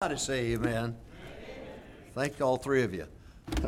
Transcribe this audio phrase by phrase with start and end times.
[0.00, 0.96] Somebody say amen.
[2.14, 3.08] Thank all three of you.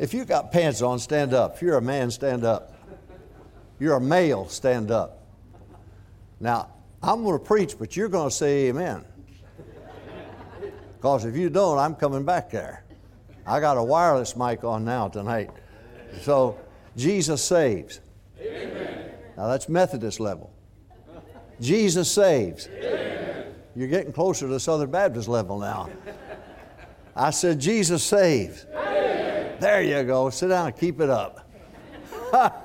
[0.00, 1.54] if you got pants on, stand up.
[1.54, 2.74] If you're a man, stand up.
[3.78, 5.22] You're a male, stand up.
[6.40, 6.68] Now,
[7.00, 9.04] I'm going to preach, but you're going to say amen.
[10.96, 12.82] Because if you don't, I'm coming back there.
[13.46, 15.50] I got a wireless mic on now tonight.
[16.22, 16.58] So,
[16.96, 18.00] Jesus saves.
[18.40, 19.12] Amen.
[19.36, 20.52] Now, that's Methodist level.
[21.60, 22.66] Jesus saves.
[22.66, 22.99] Amen.
[23.76, 25.90] You're getting closer to the Southern Baptist level now.
[27.14, 28.66] I said, Jesus saves.
[28.72, 30.30] There you go.
[30.30, 31.48] Sit down and keep it up.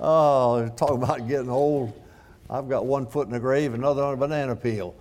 [0.00, 1.92] oh, talk about getting old.
[2.48, 4.94] I've got one foot in the grave, another on a banana peel.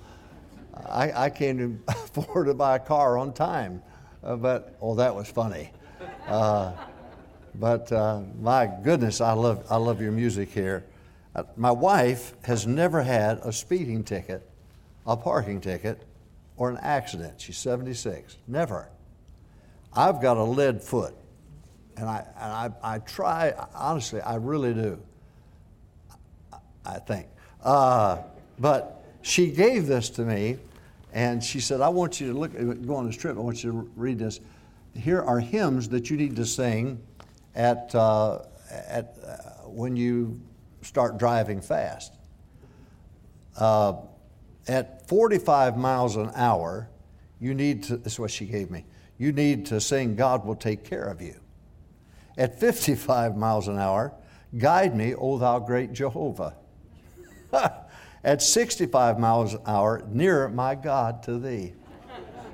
[0.85, 3.81] I, I can't afford to buy a car on time.
[4.23, 5.71] Uh, but, oh, that was funny.
[6.27, 6.73] Uh,
[7.55, 10.85] but uh, my goodness, I love, I love your music here.
[11.35, 14.48] Uh, my wife has never had a speeding ticket
[15.09, 16.05] a parking ticket
[16.55, 17.41] or an accident.
[17.41, 18.37] She's 76.
[18.47, 18.89] Never.
[19.91, 21.15] I've got a lead foot.
[21.97, 25.01] And I, and I, I try, honestly, I really do.
[26.85, 27.27] I think.
[27.63, 28.19] Uh,
[28.59, 30.57] but she gave this to me,
[31.11, 32.53] and she said, I want you to look,
[32.85, 34.39] go on this trip, I want you to read this.
[34.93, 37.01] Here are hymns that you need to sing
[37.55, 39.35] at, uh, at, uh,
[39.67, 40.39] when you
[40.83, 42.13] start driving fast.
[44.69, 46.91] At 45 miles an hour,
[47.39, 48.85] you need to, this is what she gave me,
[49.17, 51.39] you need to sing, God will take care of you.
[52.37, 54.13] At 55 miles an hour,
[54.55, 56.55] guide me, O thou great Jehovah.
[58.23, 61.73] At 65 miles an hour, nearer my God to thee.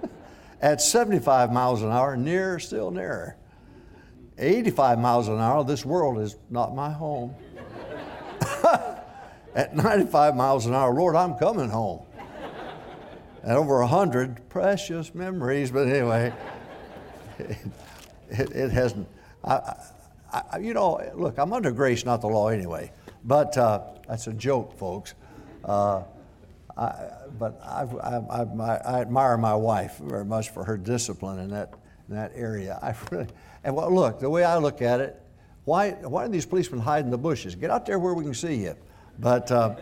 [0.61, 3.35] At 75 miles an hour, nearer, still nearer.
[4.37, 7.35] 85 miles an hour, this world is not my home.
[9.53, 12.04] At 95 miles an hour, Lord, I'm coming home.
[13.45, 15.69] At over 100, precious memories.
[15.69, 16.33] But anyway,
[17.37, 17.57] it,
[18.29, 19.07] it, it hasn't.
[19.43, 19.75] I,
[20.33, 22.91] I, you know, look, I'm under grace, not the law anyway.
[23.23, 25.13] But uh, that's a joke, folks.
[25.63, 26.03] Uh,
[26.75, 31.73] I, but I've, I, I, admire my wife very much for her discipline in that,
[32.09, 32.79] in that area.
[32.81, 33.27] I really,
[33.63, 35.21] and well, look, the way I look at it,
[35.63, 37.55] why, why are these policemen hide in the bushes?
[37.55, 38.75] Get out there where we can see you.
[39.19, 39.75] But uh,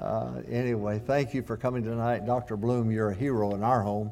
[0.00, 2.24] uh, anyway, thank you for coming tonight.
[2.24, 2.56] Dr.
[2.56, 4.10] Bloom, you're a hero in our home,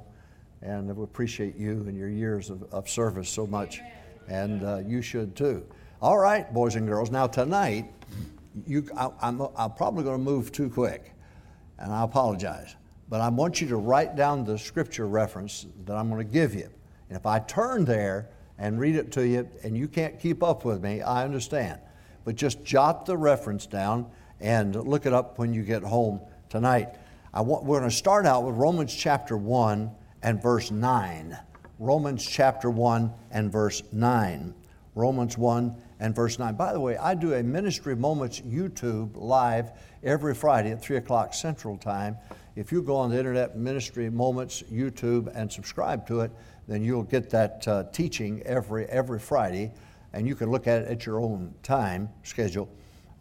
[0.60, 3.80] and we appreciate you and your years of, of service so much,
[4.28, 5.64] and uh, you should too.
[6.02, 7.10] All right, boys and girls.
[7.10, 7.86] Now, tonight,
[8.66, 11.14] you, I, I'm, I'm probably going to move too quick,
[11.78, 12.76] and I apologize.
[13.08, 16.54] But I want you to write down the scripture reference that I'm going to give
[16.54, 16.68] you.
[17.08, 18.28] And if I turn there
[18.58, 21.80] and read it to you and you can't keep up with me, I understand.
[22.26, 24.10] But just jot the reference down
[24.40, 26.88] and look it up when you get home tonight.
[27.34, 29.90] Want, we're going to start out with Romans chapter 1
[30.22, 31.38] and verse 9.
[31.78, 34.54] Romans chapter 1 and verse 9.
[34.94, 36.54] Romans 1 and verse 9.
[36.56, 39.70] By the way, I do a Ministry Moments YouTube live
[40.02, 42.16] every Friday at 3 o'clock Central Time.
[42.56, 46.32] If you go on the internet, Ministry Moments YouTube, and subscribe to it,
[46.66, 49.72] then you'll get that uh, teaching every, every Friday,
[50.12, 52.68] and you can look at it at your own time schedule.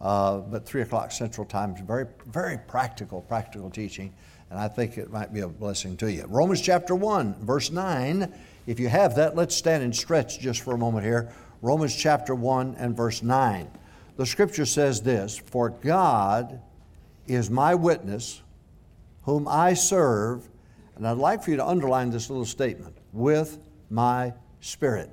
[0.00, 4.12] Uh, but 3 o'clock Central Time is very, very practical, practical teaching,
[4.50, 6.24] and I think it might be a blessing to you.
[6.28, 8.32] Romans chapter 1, verse 9.
[8.66, 11.32] If you have that, let's stand and stretch just for a moment here.
[11.62, 13.68] Romans chapter 1 and verse 9.
[14.16, 16.60] The scripture says this For God
[17.26, 18.42] is my witness,
[19.22, 20.48] whom I serve,
[20.96, 23.58] and I'd like for you to underline this little statement with
[23.90, 25.10] my spirit.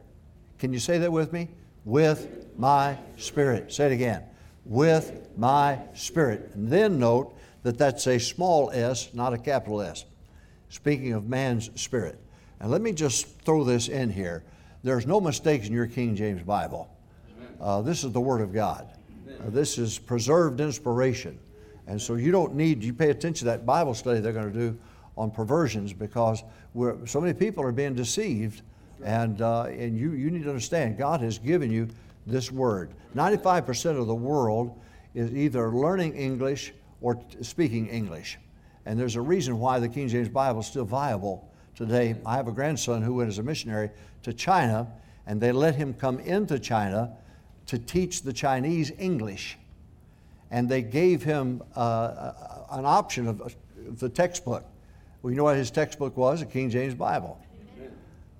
[0.59, 1.49] Can you say that with me?
[1.83, 3.73] With my spirit.
[3.73, 4.23] Say it again
[4.65, 6.51] with my spirit.
[6.55, 10.05] And then note that that's a small s, not a capital S.
[10.69, 12.19] Speaking of man's spirit.
[12.59, 14.43] And let me just throw this in here.
[14.83, 16.89] There's no mistakes in your King James Bible.
[17.59, 18.87] Uh, this is the Word of God.
[19.27, 21.39] Uh, this is preserved inspiration.
[21.87, 24.59] And so you don't need, you pay attention to that Bible study they're going to
[24.59, 24.77] do
[25.17, 26.43] on perversions because
[27.05, 28.61] so many people are being deceived.
[29.03, 31.87] And, uh, and you, you need to understand God has given you
[32.25, 32.93] this word.
[33.15, 34.79] 95% of the world
[35.13, 38.37] is either learning English or speaking English.
[38.85, 42.15] And there's a reason why the King James Bible is still viable today.
[42.25, 43.89] I have a grandson who went as a missionary
[44.23, 44.87] to China,
[45.25, 47.15] and they let him come into China
[47.67, 49.57] to teach the Chinese English.
[50.51, 53.49] And they gave him uh, uh an option of uh,
[53.99, 54.65] the textbook.
[55.21, 56.41] Well, you know what his textbook was?
[56.41, 57.39] A King James Bible.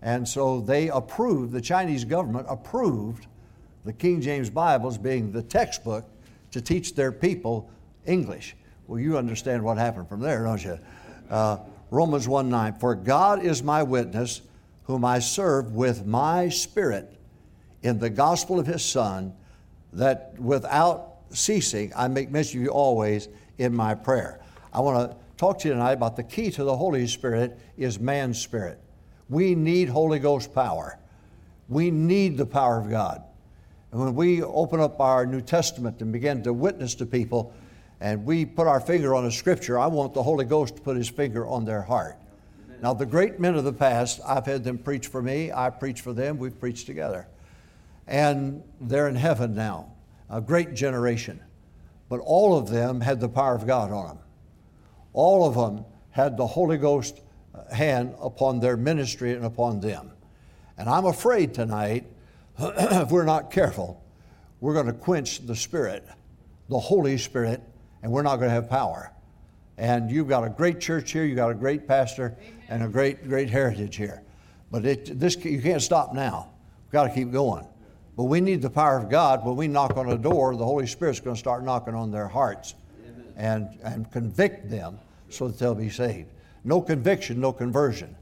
[0.02, 3.26] And so they approved, the Chinese government approved
[3.86, 6.06] the King James Bibles being the textbook
[6.52, 7.70] to teach their people
[8.06, 8.56] English.
[8.88, 10.80] Well, you understand what happened from there, don't you?
[11.30, 11.58] Uh,
[11.92, 12.80] Romans 1 9.
[12.80, 14.42] For God is my witness,
[14.84, 17.16] whom I serve with my spirit
[17.84, 19.34] in the gospel of his Son,
[19.94, 23.30] that without ceasing I make mention of you always
[23.60, 24.42] in my prayer.
[24.74, 28.00] I want to talk to you tonight about the key to the Holy Spirit is
[28.00, 28.80] man's spirit.
[29.30, 30.98] We need Holy Ghost power.
[31.70, 33.24] We need the power of God.
[33.96, 37.54] And when we open up our New Testament and begin to witness to people,
[38.02, 40.98] and we put our finger on a scripture, I want the Holy Ghost to put
[40.98, 42.18] his finger on their heart.
[42.82, 46.02] Now, the great men of the past, I've had them preach for me, I preach
[46.02, 47.26] for them, we've preached together.
[48.06, 49.94] And they're in heaven now,
[50.30, 51.40] a great generation.
[52.10, 54.20] But all of them had the power of God on them.
[55.14, 57.22] All of them had the Holy Ghost
[57.54, 60.12] uh, hand upon their ministry and upon them.
[60.78, 62.08] And I'm afraid tonight,
[62.60, 64.04] if we're not careful,
[64.62, 66.08] we're going to quench the Spirit,
[66.70, 67.62] the Holy Spirit,
[68.02, 69.12] and we're not going to have power.
[69.78, 72.64] And you've got a great church here, you've got a great pastor, Amen.
[72.70, 74.24] and a great, great heritage here.
[74.72, 76.50] But it, this, you can't stop now.
[76.86, 77.68] We've got to keep going.
[78.16, 79.46] But we need the power of God.
[79.46, 82.30] When we knock on a door, the Holy Spirit's going to start knocking on their
[82.30, 82.76] hearts
[83.36, 84.98] and, and convict them
[85.30, 86.30] so that they'll be saved.
[86.64, 88.16] No conviction, no conversion.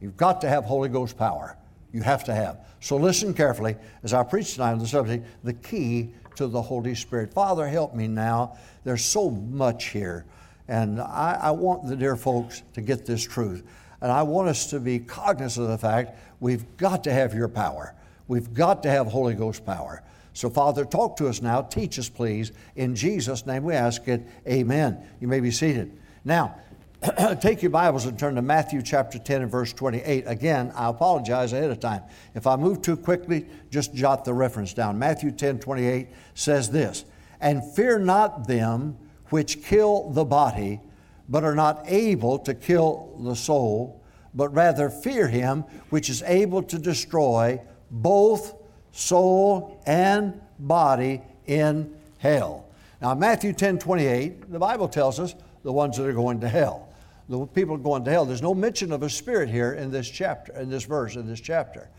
[0.00, 1.56] You've got to have Holy Ghost power.
[1.92, 2.66] You have to have.
[2.80, 6.94] So listen carefully as I preach tonight on the subject the key to the Holy
[6.94, 7.32] Spirit.
[7.32, 8.56] Father, help me now.
[8.84, 10.24] There's so much here.
[10.68, 13.64] And I, I want the dear folks to get this truth.
[14.00, 17.48] And I want us to be cognizant of the fact we've got to have your
[17.48, 17.94] power.
[18.28, 20.02] We've got to have Holy Ghost power.
[20.34, 21.62] So, Father, talk to us now.
[21.62, 22.52] Teach us, please.
[22.76, 24.22] In Jesus' name we ask it.
[24.46, 25.04] Amen.
[25.20, 25.98] You may be seated.
[26.24, 26.54] Now,
[27.40, 30.24] take your Bibles and turn to Matthew chapter 10 and verse 28.
[30.26, 32.02] Again, I apologize ahead of time.
[32.34, 34.98] If I move too quickly, just jot the reference down.
[34.98, 37.04] Matthew 10 28 says this
[37.40, 38.96] And fear not them
[39.26, 40.80] which kill the body,
[41.28, 44.02] but are not able to kill the soul,
[44.34, 47.60] but rather fear him which is able to destroy
[47.92, 48.54] both
[48.90, 52.66] soul and body in hell.
[53.00, 56.87] Now, Matthew 10 28, the Bible tells us the ones that are going to hell
[57.28, 58.24] the people going to hell.
[58.24, 61.40] There's no mention of a spirit here in this chapter, in this verse, in this
[61.40, 61.90] chapter.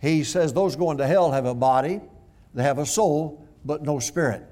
[0.00, 2.00] He says those going to hell have a body,
[2.54, 4.44] they have a soul, but no spirit.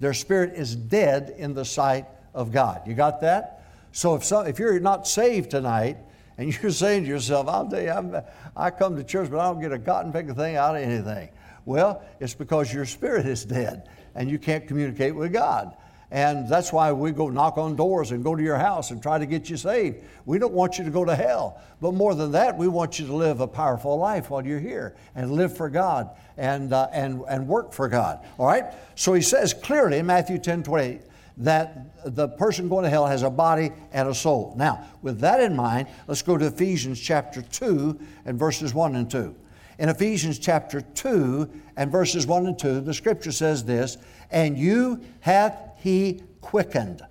[0.00, 2.82] Their spirit is dead in the sight of God.
[2.86, 3.64] You got that?
[3.92, 5.98] So if, if you're not saved tonight,
[6.38, 8.16] and you're saying to yourself, I'll tell you, I'm,
[8.56, 11.30] i come to church, but I don't get a cotton pick thing out of anything.
[11.64, 15.76] Well, it's because your spirit is dead and you can't communicate with God.
[16.12, 19.18] And that's why we go knock on doors and go to your house and try
[19.18, 19.96] to get you saved.
[20.26, 21.58] We don't want you to go to hell.
[21.80, 24.94] But more than that, we want you to live a powerful life while you're here
[25.14, 28.22] and live for God and, uh, and, and work for God.
[28.36, 28.74] All right?
[28.94, 31.00] So he says clearly in Matthew 10 28
[31.38, 34.52] that the person going to hell has a body and a soul.
[34.54, 39.10] Now, with that in mind, let's go to Ephesians chapter 2 and verses 1 and
[39.10, 39.34] 2.
[39.78, 43.96] In Ephesians chapter 2 and verses 1 and 2, the scripture says this,
[44.30, 47.02] and you hath he quickened.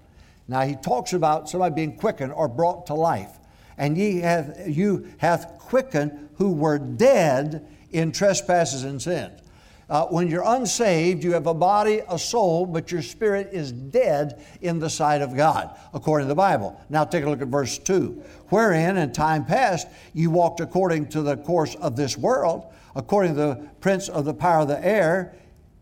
[0.47, 3.31] Now he talks about somebody being quickened or brought to life.
[3.77, 9.41] And ye hath, you hath quickened who were dead in trespasses and sins.
[9.89, 14.41] Uh, when you're unsaved, you have a body, a soul, but your spirit is dead
[14.61, 16.79] in the sight of God, according to the Bible.
[16.89, 18.23] Now take a look at verse 2.
[18.47, 23.41] Wherein in time past you walked according to the course of this world, according to
[23.41, 25.35] the prince of the power of the air,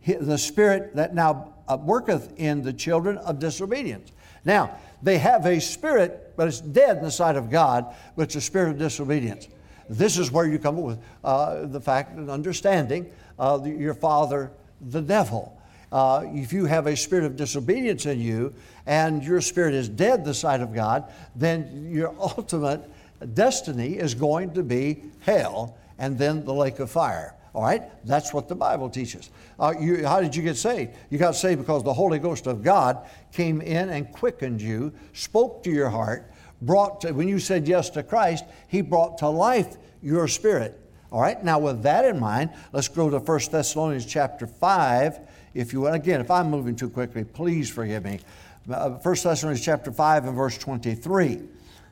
[0.08, 4.12] the spirit that now worketh in the children of disobedience.
[4.46, 8.36] Now, they have a spirit, but it's dead in the sight of God, but it's
[8.36, 9.48] a spirit of disobedience.
[9.90, 14.52] This is where you come up with uh, the fact and understanding uh, your father,
[14.82, 15.60] the devil.
[15.92, 18.54] Uh, if you have a spirit of disobedience in you
[18.86, 22.82] and your spirit is dead the sight of God, then your ultimate
[23.34, 27.36] destiny is going to be hell and then the lake of fire.
[27.54, 27.84] All right?
[28.06, 29.32] That's what the Bible teaches.
[29.60, 30.94] Uh, you, how did you get saved?
[31.10, 35.64] You got saved because the Holy Ghost of God came in and quickened you, spoke
[35.64, 39.78] to your heart, brought to, when you said yes to Christ, He brought to life
[40.02, 40.80] your spirit.
[41.12, 41.44] All right?
[41.44, 45.20] Now, with that in mind, let's go to 1 Thessalonians chapter 5.
[45.56, 48.20] If you want again, if I'm moving too quickly, please forgive me.
[48.72, 51.42] Uh, 1 Thessalonians chapter 5 and verse 23.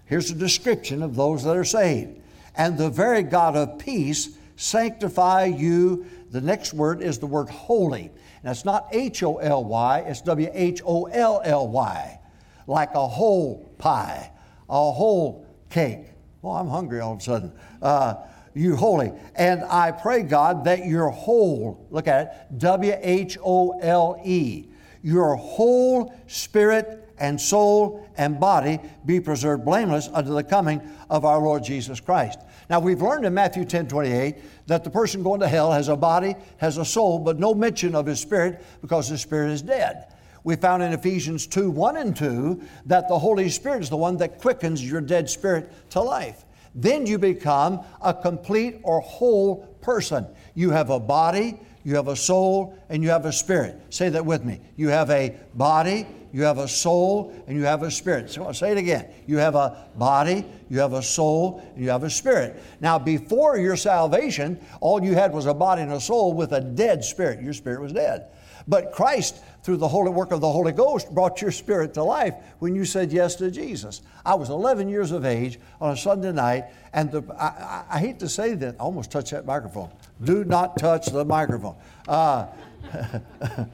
[0.06, 2.22] Here's a description of those that are saved.
[2.56, 6.06] And the very God of peace sanctify you.
[6.32, 8.12] The next word is the word holy.
[8.44, 12.20] And it's not H O L Y, it's W H O L L Y,
[12.68, 14.32] like a whole pie,
[14.70, 16.08] a whole cake.
[16.42, 17.54] Well, I'm hungry all of a sudden.
[17.82, 18.16] Uh,
[18.54, 19.12] you holy.
[19.36, 24.68] And I pray, God, that you're whole, look at it, W H O L E.
[25.02, 31.40] your whole spirit and soul and body be preserved blameless unto the coming of our
[31.40, 32.40] Lord Jesus Christ.
[32.70, 35.96] Now, we've learned in Matthew 10 28 that the person going to hell has a
[35.96, 40.14] body, has a soul, but no mention of his spirit because his spirit is dead.
[40.44, 44.18] We found in Ephesians 2 1 and 2 that the Holy Spirit is the one
[44.18, 46.46] that quickens your dead spirit to life.
[46.76, 50.28] Then you become a complete or whole person.
[50.54, 53.80] You have a body, you have a soul, and you have a spirit.
[53.90, 54.60] Say that with me.
[54.76, 58.30] You have a body, you have a soul, and you have a spirit.
[58.30, 59.08] So I'll say it again.
[59.26, 62.62] You have a body, you have a soul, and you have a spirit.
[62.82, 66.62] Now, before your salvation, all you had was a body and a soul with a
[66.62, 67.42] dead spirit.
[67.42, 68.28] Your spirit was dead.
[68.68, 72.36] But Christ, through the holy work of the Holy Ghost, brought your spirit to life
[72.60, 74.02] when you said yes to Jesus.
[74.26, 78.20] I was 11 years of age on a Sunday night, and the, I, I, hate
[78.20, 79.90] to say that, I almost touched that microphone.
[80.24, 81.76] Do not touch the microphone.
[82.08, 82.48] Uh,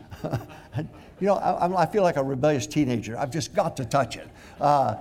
[1.20, 3.18] you know, I, I, feel like a rebellious teenager.
[3.18, 4.28] I've just got to touch it.
[4.60, 4.96] Uh,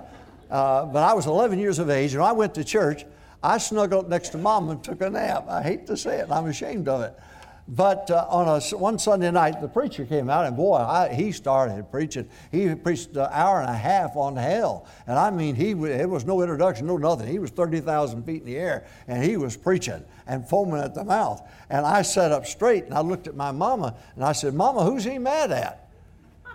[0.49, 3.05] uh, but I was 11 years of age, and I went to church.
[3.41, 5.45] I snuggled up next to mom and took a nap.
[5.49, 7.19] I hate to say it, I'm ashamed of it.
[7.67, 11.31] But uh, on a, one Sunday night, the preacher came out, and boy, I, he
[11.31, 12.27] started preaching.
[12.51, 14.85] He preached an hour and a half on hell.
[15.07, 17.27] And I mean, he it was no introduction, no nothing.
[17.27, 21.05] He was 30,000 feet in the air, and he was preaching and foaming at the
[21.05, 21.41] mouth.
[21.69, 24.83] And I sat up straight, and I looked at my mama, and I said, Mama,
[24.83, 25.89] who's he mad at?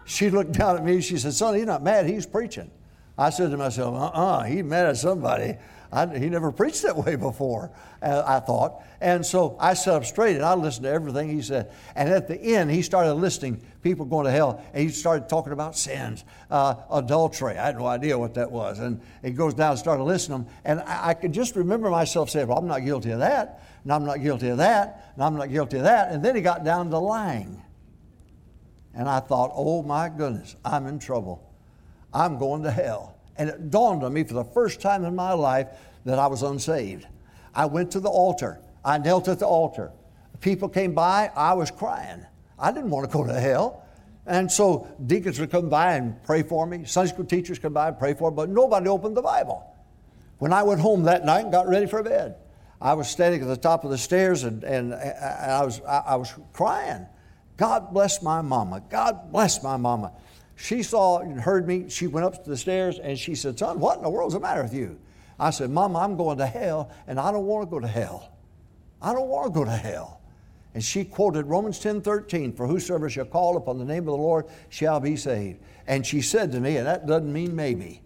[0.05, 2.71] She looked down at me, she said, Son, he's not mad, he's preaching.
[3.17, 5.57] I said to myself, uh uh-uh, uh, he's mad at somebody.
[5.91, 7.71] I, he never preached that way before,
[8.03, 8.83] uh, I thought.
[9.01, 11.73] And so I sat up straight and I listened to everything he said.
[11.95, 14.63] And at the end, he started listing people going to hell.
[14.75, 17.57] And he started talking about sins, uh, adultery.
[17.57, 18.81] I had no idea what that was.
[18.81, 20.47] And he goes down and started listing them.
[20.65, 23.63] And I, I could just remember myself saying, Well, I'm not guilty of that.
[23.85, 25.13] And I'm not guilty of that.
[25.15, 26.13] And I'm not guilty of that.
[26.13, 27.63] And then he got down to lying.
[28.95, 31.45] And I thought, Oh my goodness, I'm in trouble.
[32.13, 33.18] I'm going to hell.
[33.39, 35.69] And it dawned on me for the first time in my life
[36.05, 37.07] that I was unsaved.
[37.55, 38.61] I went to the altar.
[38.85, 39.93] I knelt at the altar.
[40.41, 41.31] People came by.
[41.35, 42.25] I was crying.
[42.59, 43.85] I didn't want to go to hell.
[44.27, 46.85] And so deacons would come by and pray for me.
[46.85, 49.65] Sunday school teachers come by and pray for me, but nobody opened the Bible.
[50.39, 52.37] When I went home that night and got ready for bed,
[52.81, 56.03] I was standing at the top of the stairs and, and, and I, was, I,
[56.09, 57.07] I was crying.
[57.57, 58.83] God bless my mama.
[58.89, 60.13] God bless my mama.
[60.61, 61.89] She saw and heard me.
[61.89, 64.41] She went up to the stairs and she said, Son, what in the world's the
[64.41, 64.99] matter with you?
[65.39, 68.33] I said, Mama, I'm going to hell and I don't want to go to hell.
[69.01, 70.21] I don't want to go to hell.
[70.75, 74.17] And she quoted Romans 10 13, For whosoever shall call upon the name of the
[74.17, 75.61] Lord shall be saved.
[75.87, 78.03] And she said to me, and that doesn't mean maybe.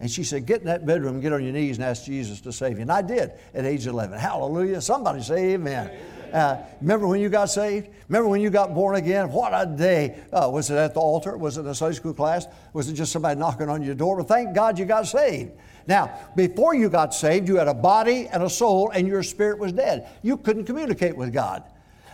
[0.00, 2.52] And she said, Get in that bedroom, get on your knees, and ask Jesus to
[2.52, 2.82] save you.
[2.82, 4.18] And I did at age 11.
[4.18, 4.80] Hallelujah.
[4.80, 5.90] Somebody say amen.
[5.90, 6.00] amen.
[6.34, 7.88] Uh, remember when you got saved?
[8.08, 9.30] Remember when you got born again?
[9.30, 10.18] What a day.
[10.32, 11.36] Uh, was it at the altar?
[11.36, 12.46] Was it a Sunday school class?
[12.72, 14.16] Was it just somebody knocking on your door?
[14.16, 15.52] Well, thank God you got saved.
[15.86, 19.60] Now, before you got saved, you had a body and a soul, and your spirit
[19.60, 20.08] was dead.
[20.22, 21.62] You couldn't communicate with God.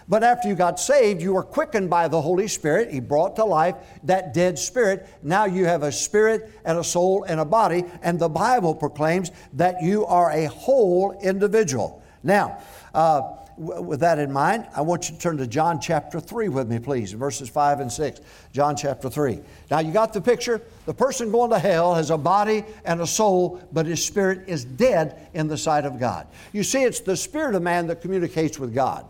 [0.07, 2.93] But after you got saved, you were quickened by the Holy Spirit.
[2.93, 5.09] He brought to life that dead spirit.
[5.23, 9.31] Now you have a spirit and a soul and a body, and the Bible proclaims
[9.55, 12.03] that you are a whole individual.
[12.23, 12.61] Now,
[12.93, 16.69] uh, with that in mind, I want you to turn to John chapter 3 with
[16.69, 18.21] me, please, verses 5 and 6.
[18.52, 19.38] John chapter 3.
[19.71, 20.62] Now, you got the picture?
[20.87, 24.64] The person going to hell has a body and a soul, but his spirit is
[24.64, 26.26] dead in the sight of God.
[26.52, 29.05] You see, it's the spirit of man that communicates with God,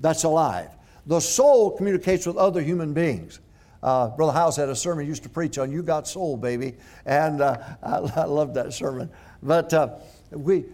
[0.00, 0.70] that's alive.
[1.06, 3.38] The soul communicates with other human beings.
[3.84, 6.74] Uh, Brother House had a sermon he used to preach on, You Got Soul, baby.
[7.06, 9.10] And uh, I, I loved that sermon.
[9.42, 9.94] But uh,
[10.34, 10.64] we,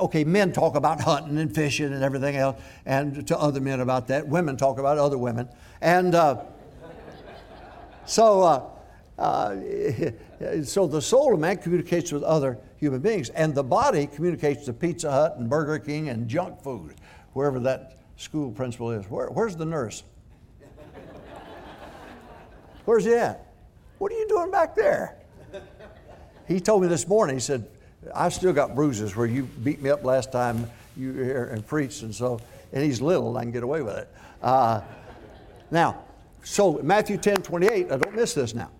[0.00, 4.08] okay, men talk about hunting and fishing and everything else, and to other men about
[4.08, 4.26] that.
[4.26, 5.48] Women talk about other women.
[5.80, 6.42] And uh,
[8.04, 9.56] so, uh, uh,
[10.64, 14.72] so the soul of man communicates with other human beings, and the body communicates to
[14.72, 16.94] Pizza Hut and Burger King and junk food,
[17.32, 19.06] wherever that school principal is.
[19.06, 20.02] Where, where's the nurse?
[22.84, 23.52] Where's he at?
[23.98, 25.16] What are you doing back there?
[26.46, 27.66] He told me this morning, he said,
[28.14, 31.66] I've still got bruises where you beat me up last time you were here and
[31.66, 32.40] preached, and so,
[32.72, 34.08] and he's little, and I can get away with it.
[34.42, 34.80] Uh,
[35.70, 36.04] now,
[36.42, 38.70] so Matthew 10 28, I don't miss this now.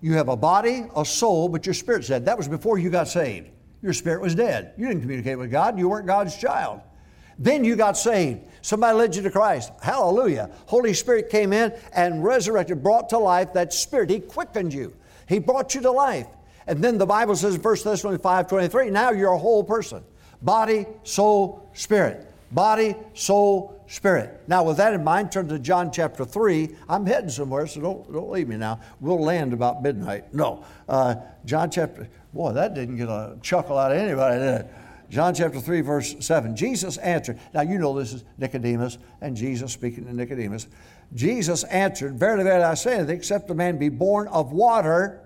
[0.00, 2.26] You have a body, a soul, but your spirit's dead.
[2.26, 3.48] That was before you got saved.
[3.82, 4.72] Your spirit was dead.
[4.76, 6.80] You didn't communicate with God, you weren't God's child.
[7.38, 8.40] Then you got saved.
[8.62, 9.72] Somebody led you to Christ.
[9.82, 10.50] Hallelujah.
[10.66, 14.08] Holy Spirit came in and resurrected, brought to life that spirit.
[14.08, 14.94] He quickened you.
[15.28, 16.28] He brought you to life.
[16.66, 20.02] And then the Bible says in 1 Thessalonians 5 23, now you're a whole person
[20.42, 22.30] body, soul, spirit.
[22.52, 24.42] body, soul, spirit.
[24.46, 26.68] Now, with that in mind, turn to John chapter 3.
[26.88, 28.80] I'm heading somewhere, so don't, don't leave me now.
[29.00, 30.32] We'll land about midnight.
[30.34, 30.64] No.
[30.88, 34.70] Uh, John chapter, boy, that didn't get a chuckle out of anybody, did it?
[35.10, 36.56] John chapter 3, verse 7.
[36.56, 37.38] Jesus answered.
[37.52, 40.66] Now, you know this is Nicodemus, and Jesus speaking to Nicodemus.
[41.14, 45.20] Jesus answered, Verily, verily, I say unto thee, except a man be born of water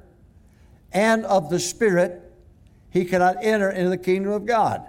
[0.92, 2.22] and of the Spirit,
[2.90, 4.86] he cannot enter into the kingdom of God.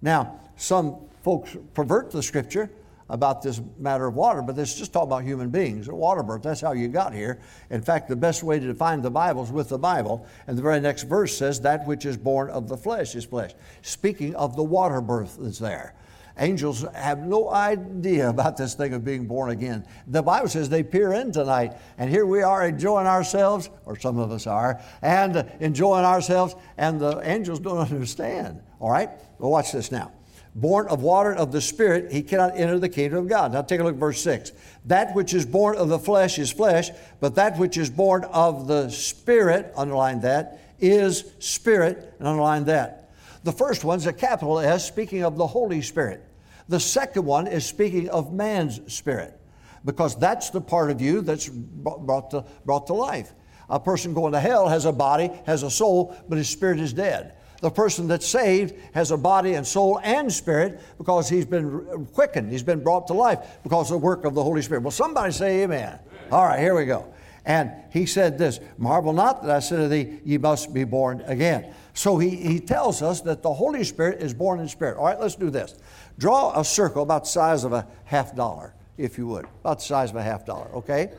[0.00, 2.70] Now, some folks pervert the scripture
[3.10, 6.22] about this matter of water, but this is just talking about human beings, a water
[6.22, 6.42] birth.
[6.42, 7.38] That's how you got here.
[7.70, 10.26] In fact, the best way to define the Bible is with the Bible.
[10.46, 13.52] And the very next verse says, That which is born of the flesh is flesh.
[13.82, 15.94] Speaking of the water birth that's there.
[16.38, 19.86] Angels have no idea about this thing of being born again.
[20.08, 24.18] The Bible says they peer in tonight, and here we are enjoying ourselves, or some
[24.18, 28.60] of us are, and enjoying ourselves, and the angels don't understand.
[28.80, 29.10] All right?
[29.38, 30.12] Well, watch this now
[30.54, 33.52] born of water and of the Spirit, he cannot enter the kingdom of God.
[33.52, 34.52] Now take a look at verse 6.
[34.84, 38.68] That which is born of the flesh is flesh, but that which is born of
[38.68, 43.03] the Spirit, underline that, is spirit, and underline that.
[43.44, 46.26] The first one's a capital S, speaking of the Holy Spirit.
[46.68, 49.38] The second one is speaking of man's spirit,
[49.84, 53.34] because that's the part of you that's brought to, brought to life.
[53.68, 56.94] A person going to hell has a body, has a soul, but his spirit is
[56.94, 57.36] dead.
[57.60, 62.50] The person that's saved has a body and soul and spirit because he's been quickened,
[62.50, 64.82] he's been brought to life because of the work of the Holy Spirit.
[64.82, 65.98] Well, somebody say amen.
[66.30, 67.12] All right, here we go.
[67.44, 71.22] And he said this Marvel not that I said to thee, ye must be born
[71.26, 71.74] again.
[71.94, 74.98] So he, he tells us that the Holy Spirit is born in spirit.
[74.98, 75.78] All right, let's do this.
[76.18, 79.84] Draw a circle about the size of a half dollar, if you would, about the
[79.84, 81.12] size of a half dollar, okay?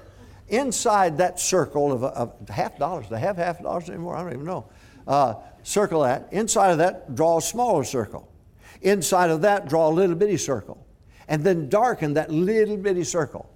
[0.50, 4.18] Inside that circle of, a, of half dollars, do they have half dollars anymore?
[4.18, 4.70] I don't even know.
[5.08, 6.28] Uh, circle that.
[6.32, 8.30] Inside of that, draw a smaller circle.
[8.82, 10.86] Inside of that, draw a little bitty circle.
[11.30, 13.50] And then darken that little bitty circle.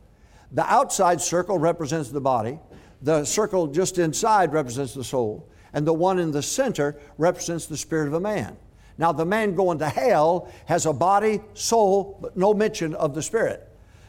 [0.53, 2.59] The outside circle represents the body,
[3.01, 7.77] the circle just inside represents the soul, and the one in the center represents the
[7.77, 8.57] spirit of a man.
[8.97, 13.21] Now, the man going to hell has a body, soul, but no mention of the
[13.21, 13.65] spirit.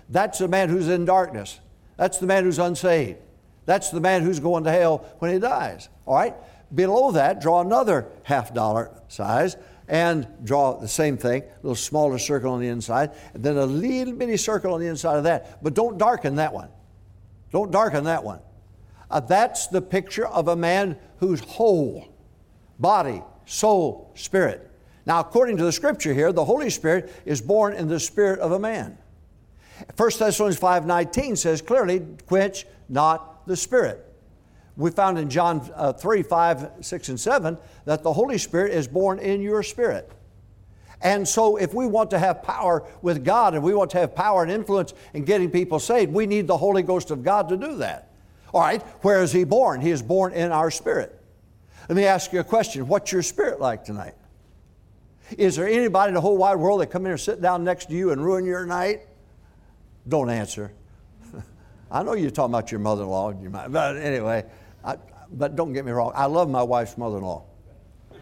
[0.09, 1.61] That's the man who's in darkness.
[1.97, 3.19] That's the man who's unsaved.
[3.67, 5.89] That's the man who's going to hell when he dies.
[6.07, 6.35] All right?
[6.75, 12.19] Below that, draw another half dollar size and draw the same thing, a little smaller
[12.19, 15.63] circle on the inside, and then a little bitty circle on the inside of that.
[15.63, 16.69] But don't darken that one.
[17.53, 18.41] Don't darken that one.
[19.11, 22.09] Uh, that's the picture of a man who's whole
[22.79, 24.71] body, soul, spirit.
[25.07, 28.53] Now, according to the scripture here, the Holy Spirit is born in the spirit of
[28.53, 28.97] a man.
[29.97, 34.07] 1 Thessalonians 5:19 says clearly, quench not the spirit
[34.81, 38.89] we found in John uh, 3, 5, 6, and 7 that the Holy Spirit is
[38.89, 40.11] born in your spirit.
[41.03, 44.15] And so, if we want to have power with God and we want to have
[44.15, 47.57] power and influence in getting people saved, we need the Holy Ghost of God to
[47.57, 48.10] do that.
[48.53, 49.81] All right, where is He born?
[49.81, 51.17] He is born in our spirit.
[51.89, 54.15] Let me ask you a question What's your spirit like tonight?
[55.39, 57.87] Is there anybody in the whole wide world that come in and sit down next
[57.87, 59.03] to you and ruin your night?
[60.09, 60.73] Don't answer.
[61.91, 64.45] I know you're talking about your mother in law, but anyway,
[64.85, 64.97] I,
[65.33, 67.45] but don't get me wrong, I love my wife's mother in law.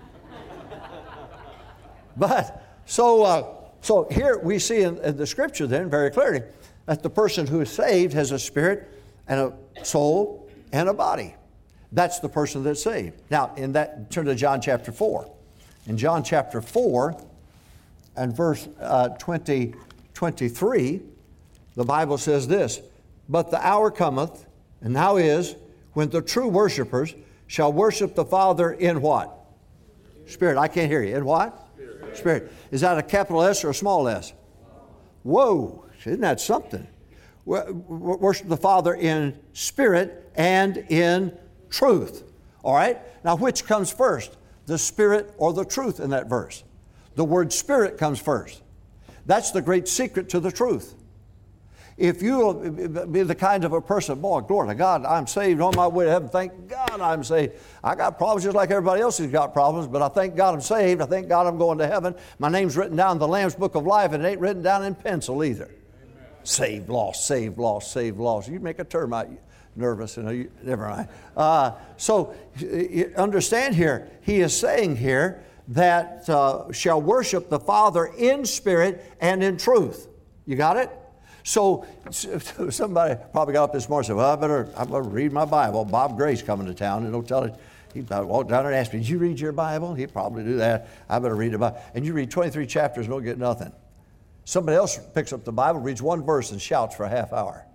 [2.17, 3.47] but so, uh,
[3.81, 6.43] so here we see in, in, the scripture then very clearly
[6.87, 8.98] that the person who is saved has a spirit
[9.29, 11.35] and a soul and a body.
[11.93, 13.21] That's the person that's saved.
[13.31, 15.31] Now, in that, turn to John chapter 4.
[15.87, 17.19] In John chapter 4
[18.17, 19.75] and verse uh, 20,
[20.13, 21.03] 23,
[21.77, 22.81] the Bible says this
[23.29, 24.47] But the hour cometh,
[24.83, 25.57] and now is,
[25.95, 27.15] when the true worshipers
[27.47, 29.35] shall worship the Father in what?
[30.27, 30.59] Spirit.
[30.59, 31.17] I can't hear you.
[31.17, 31.69] In what?
[31.75, 32.17] Spirit.
[32.17, 32.53] Spirit.
[32.71, 34.35] Is that a capital S or a small S?
[35.23, 36.87] Whoa, isn't that something?
[37.49, 41.37] Worship the Father in spirit and in
[41.71, 42.25] truth.
[42.63, 42.99] All right?
[43.25, 44.37] Now, which comes first?
[44.67, 46.63] The spirit or the truth in that verse?
[47.15, 48.63] The word spirit comes first.
[49.25, 50.95] That's the great secret to the truth.
[51.97, 52.55] If you'll
[53.07, 56.05] be the kind of a person, boy, glory to God, I'm saved on my way
[56.05, 56.29] to heaven.
[56.29, 57.55] Thank God I'm saved.
[57.83, 60.61] I got problems just like everybody else has got problems, but I thank God I'm
[60.61, 61.01] saved.
[61.01, 62.15] I thank God I'm going to heaven.
[62.39, 64.85] My name's written down in the Lamb's Book of Life, and it ain't written down
[64.85, 65.71] in pencil either.
[66.45, 68.49] Saved, lost, saved, lost, saved, lost.
[68.49, 69.29] You make a termite
[69.79, 71.09] nervous, know, you, never mind.
[71.37, 72.35] Uh, so
[73.17, 79.43] understand here, he is saying here that uh, shall worship the Father in spirit and
[79.43, 80.09] in truth.
[80.47, 80.91] You got it?
[81.45, 85.33] So somebody probably got up this morning and said, Well, I better, I better read
[85.33, 85.85] my Bible.
[85.85, 87.55] Bob Gray's coming to town, and he'll tell it.
[87.95, 89.95] He walk down and ask me, Did you read your Bible?
[89.95, 90.89] He'd probably do that.
[91.09, 91.61] I better read it.
[91.95, 93.73] And you read 23 chapters and don't get nothing.
[94.49, 97.67] Somebody else picks up the Bible, reads one verse, and shouts for a half hour.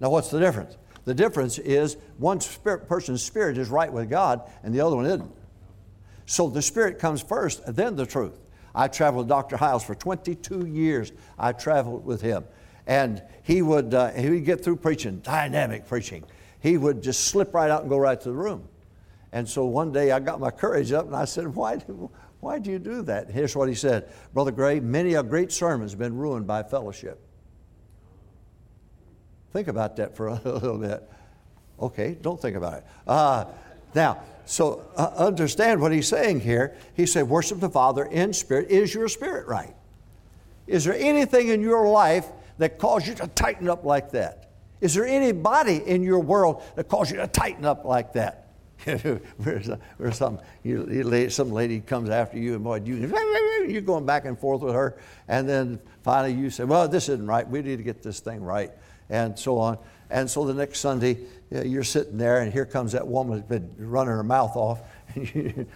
[0.00, 0.76] Now, what's the difference?
[1.04, 5.06] The difference is one spirit, person's spirit is right with God, and the other one
[5.06, 5.30] isn't.
[6.26, 8.40] So the spirit comes first, then the truth.
[8.74, 9.56] I traveled with Dr.
[9.56, 11.12] Hyles for 22 years.
[11.38, 12.42] I traveled with him.
[12.88, 16.24] And he would, uh, he would get through preaching, dynamic preaching.
[16.58, 18.68] He would just slip right out and go right to the room.
[19.30, 21.78] And so one day I got my courage up and I said, Why,
[22.44, 23.30] why do you do that?
[23.30, 27.18] Here's what he said Brother Gray, many a great sermon has been ruined by fellowship.
[29.52, 31.02] Think about that for a little bit.
[31.80, 32.86] Okay, don't think about it.
[33.06, 33.46] Uh,
[33.94, 36.76] now, so uh, understand what he's saying here.
[36.92, 38.70] He said, Worship the Father in spirit.
[38.70, 39.74] Is your spirit right?
[40.66, 42.26] Is there anything in your life
[42.58, 44.50] that caused you to tighten up like that?
[44.82, 48.43] Is there anybody in your world that caused you to tighten up like that?
[49.36, 49.70] where's
[50.12, 52.96] some, you, you, some lady comes after you and boy, you,
[53.68, 57.26] you're going back and forth with her, and then finally you say, well, this isn't
[57.26, 57.48] right.
[57.48, 58.72] We need to get this thing right,
[59.08, 59.78] and so on.
[60.10, 61.18] And so the next Sunday,
[61.54, 64.82] uh, you're sitting there, and here comes that woman who's been running her mouth off,
[65.14, 65.66] and you,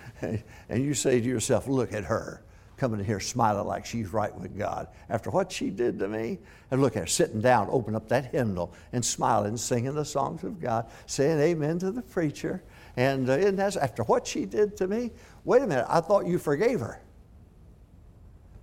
[0.68, 2.42] and you say to yourself, look at her
[2.78, 6.38] coming in here smiling like she's right with God after what she did to me.
[6.70, 10.44] And look at her sitting down, open up that hymnal and smiling, singing the songs
[10.44, 12.62] of God, saying amen to the preacher.
[12.98, 15.12] And uh, isn't that after what she did to me?
[15.44, 17.00] Wait a minute, I thought you forgave her.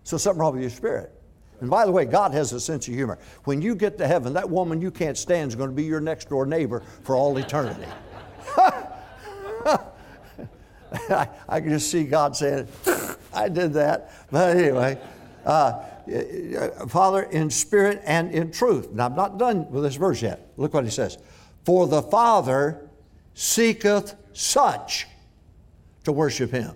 [0.04, 1.13] So something wrong with your spirit.
[1.62, 3.17] And by the way, God has a sense of humor.
[3.45, 6.02] When you get to heaven, that woman you can't stand is going to be your
[6.02, 7.88] next door neighbor for all eternity.
[8.58, 8.89] I,
[11.48, 12.67] I, can just see God saying,
[13.34, 14.12] I did that.
[14.32, 15.00] But anyway,
[15.45, 15.82] uh,
[16.89, 18.91] Father, in spirit and in truth.
[18.91, 20.52] Now, I'm not done with this verse yet.
[20.58, 21.17] Look what he says.
[21.63, 22.89] For the Father
[23.34, 25.08] seeketh such
[26.04, 26.76] to worship him.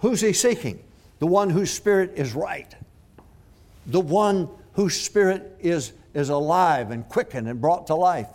[0.00, 0.82] Who's he seeking?
[1.20, 2.74] The one whose spirit is right.
[3.86, 8.28] The one whose spirit is, is alive and quickened and brought to life.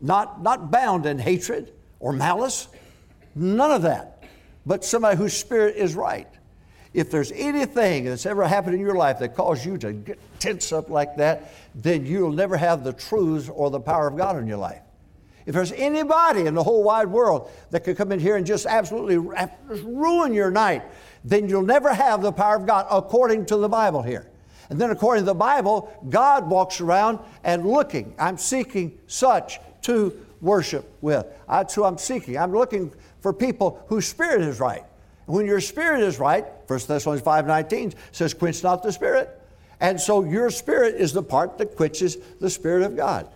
[0.00, 2.68] Not, not bound in hatred or malice.
[3.34, 4.24] None of that.
[4.66, 6.28] But somebody whose spirit is right.
[6.92, 10.72] If there's anything that's ever happened in your life that caused you to get tense
[10.72, 14.46] up like that, then you'll never have the truths or the power of God in
[14.46, 14.82] your life.
[15.46, 18.66] If there's anybody in the whole wide world that could come in here and just
[18.66, 20.82] absolutely ruin your night,
[21.24, 24.28] then you'll never have the power of God according to the Bible here.
[24.68, 28.14] And then, according to the Bible, God walks around and looking.
[28.18, 31.26] I'm seeking such to worship with.
[31.48, 32.36] That's who I'm seeking.
[32.36, 34.84] I'm looking for people whose spirit is right.
[35.26, 39.40] when your spirit is right, 1 Thessalonians 5.19 says, quench not the spirit.
[39.80, 43.28] And so your spirit is the part that quenches the spirit of God.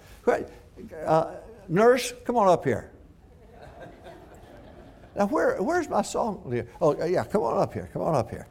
[1.05, 1.35] Uh,
[1.71, 2.91] Nurse, come on up here.
[5.15, 6.65] Now, where, where's my song?
[6.81, 7.89] Oh, yeah, come on up here.
[7.93, 8.49] Come on up here.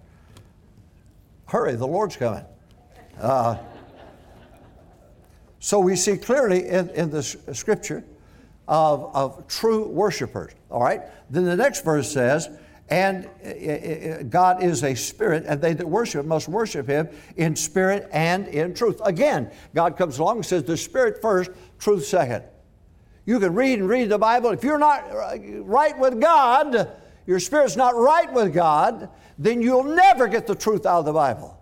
[1.45, 2.45] Hurry, the Lord's coming.
[3.19, 3.57] Uh,
[5.59, 8.05] so we see clearly in, in the scripture
[8.69, 10.53] of, of true worshipers.
[10.71, 11.01] All right?
[11.29, 12.49] Then the next verse says,
[12.89, 17.57] and uh, uh, God is a spirit, and they that worship must worship him in
[17.57, 19.01] spirit and in truth.
[19.03, 22.45] Again, God comes along and says, the spirit first, truth second.
[23.29, 24.49] You can read and read the Bible.
[24.49, 26.89] If you're not right with God,
[27.27, 31.13] your spirit's not right with God, then you'll never get the truth out of the
[31.13, 31.55] Bible.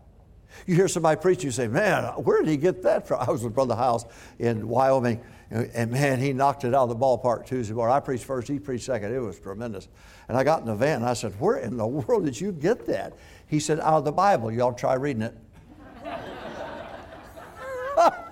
[0.66, 3.20] You hear somebody preach, you say, Man, where did he get that from?
[3.28, 4.06] I was with Brother Hyles
[4.40, 5.20] in Wyoming,
[5.52, 7.98] and man, he knocked it out of the ballpark Tuesday morning.
[7.98, 9.14] I preached first, he preached second.
[9.14, 9.90] It was tremendous.
[10.30, 12.54] And I got in the van, and I said, Where in the world did you
[12.54, 13.18] get that?
[13.48, 14.54] He said, Out of the Bible.
[14.54, 15.36] Y'all try reading it.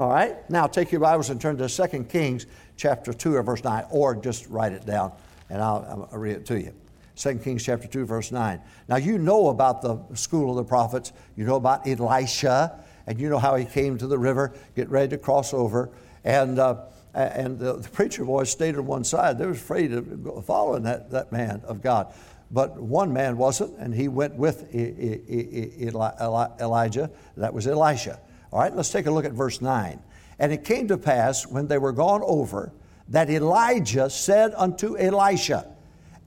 [0.00, 0.48] All right?
[0.48, 2.46] Now take your Bibles and turn to 2 Kings
[2.78, 5.12] chapter 2 or verse 9, or just write it down
[5.50, 6.72] and I'll, I'll read it to you.
[7.16, 8.62] 2 Kings chapter 2, verse 9.
[8.88, 13.28] Now you know about the school of the prophets, you know about Elisha, and you
[13.28, 15.90] know how he came to the river, get ready to cross over.
[16.24, 16.76] And, uh,
[17.12, 19.36] and the, the, preacher boys stayed on one side.
[19.36, 22.14] They were afraid of following that, that man of God.
[22.50, 27.10] But one man wasn't, and he went with Elijah.
[27.36, 28.18] That was Elisha.
[28.52, 30.00] All right, let's take a look at verse 9.
[30.38, 32.72] And it came to pass when they were gone over
[33.08, 35.66] that Elijah said unto Elisha,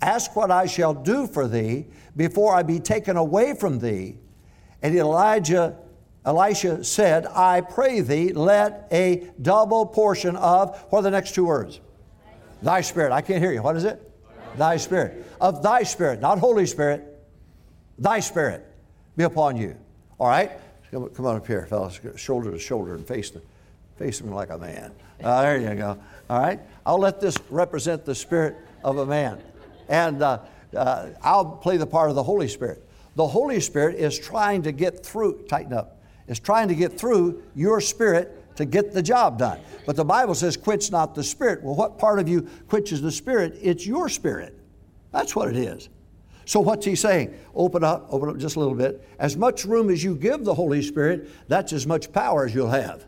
[0.02, 4.18] Ask what I shall do for thee before I be taken away from thee.
[4.82, 5.78] And Elijah,
[6.26, 11.46] Elisha said, I pray thee, let a double portion of, what are the next two
[11.46, 11.80] words?
[12.62, 13.14] Thy spirit.
[13.14, 13.62] I can't hear you.
[13.62, 14.12] What is it?
[14.58, 15.26] Thy spirit.
[15.40, 17.04] Of thy spirit, not Holy Spirit,
[17.98, 18.66] thy spirit
[19.16, 19.78] be upon you.
[20.20, 20.52] All right?
[20.94, 23.42] Come, come on up here, fellas, shoulder to shoulder and face, the,
[23.98, 24.92] face like a man.
[25.24, 25.98] Uh, there you go.
[26.30, 26.60] All right?
[26.86, 29.42] I'll let this represent the spirit of a man.
[29.90, 30.42] And uh,
[30.78, 32.88] uh, I'll play the part of the Holy Spirit.
[33.16, 37.42] The Holy Spirit is trying to get through, tighten up, is trying to get through
[37.56, 39.62] your spirit to get the job done.
[39.88, 41.64] But the Bible says, quench not the spirit.
[41.64, 43.58] Well, what part of you quenches the spirit?
[43.60, 44.56] It's your spirit.
[45.12, 45.90] That's what it is.
[46.46, 47.34] So, what's he saying?
[47.56, 49.08] Open up, open up just a little bit.
[49.20, 52.70] As much room as you give the Holy Spirit, that's as much power as you'll
[52.70, 53.06] have.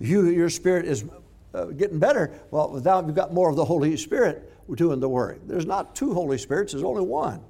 [0.00, 1.04] You, your spirit is
[1.54, 2.32] uh, getting better.
[2.50, 5.40] Well, now you've got more of the Holy Spirit doing the work.
[5.46, 7.42] There's not two Holy Spirits, there's only one.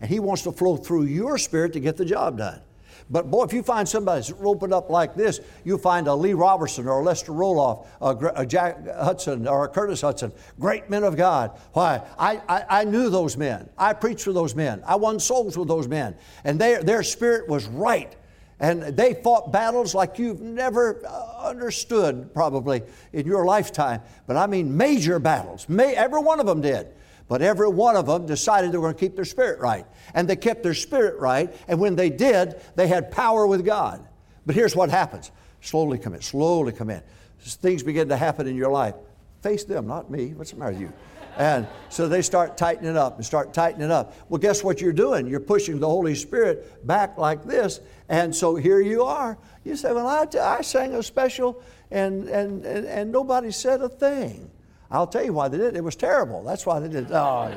[0.00, 2.60] And He wants to flow through your spirit to get the job done.
[3.08, 6.32] But boy, if you find somebody that's opened up like this, you'll find a Lee
[6.32, 11.04] Roberson or a Lester Roloff, a, a Jack Hudson or a Curtis Hutson, great men
[11.04, 11.52] of God.
[11.72, 12.02] Why?
[12.18, 13.68] I, I, I, knew those men.
[13.78, 14.82] I preached for those men.
[14.84, 16.16] I won souls with those men.
[16.42, 18.14] And they, their spirit was right.
[18.58, 24.00] And they fought battles like you've never uh, understood probably in your lifetime.
[24.26, 25.68] But I mean major battles.
[25.68, 26.88] May, every one of them did.
[27.28, 29.84] But every one of them decided they were going to keep their spirit right.
[30.14, 31.54] And they kept their spirit right.
[31.66, 34.06] And when they did, they had power with God.
[34.44, 37.02] But here's what happens slowly come in, slowly come in.
[37.40, 38.94] Things begin to happen in your life.
[39.42, 40.34] Face them, not me.
[40.34, 40.92] What's the matter with you?
[41.36, 44.14] And so they start tightening up and start tightening up.
[44.30, 45.26] Well, guess what you're doing?
[45.26, 47.80] You're pushing the Holy Spirit back like this.
[48.08, 49.36] And so here you are.
[49.62, 53.88] You say, Well, I, I sang a special and, and, and, and nobody said a
[53.88, 54.50] thing.
[54.90, 55.76] I'll tell you why they did it.
[55.76, 56.42] It was terrible.
[56.42, 57.12] That's why they did it.
[57.12, 57.52] Oh,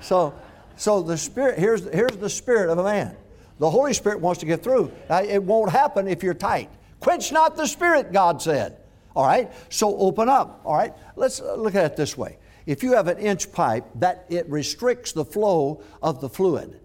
[0.00, 0.34] so,
[0.76, 3.16] so the Spirit, here's, here's the Spirit of a man.
[3.58, 4.90] The Holy Spirit wants to get through.
[5.08, 6.70] Now, it won't happen if you're tight.
[7.00, 8.78] Quench not the Spirit, God said.
[9.14, 9.52] All right?
[9.68, 10.62] So open up.
[10.64, 10.94] All right?
[11.16, 12.38] Let's look at it this way.
[12.66, 16.80] If you have an inch pipe, that it restricts the flow of the fluid.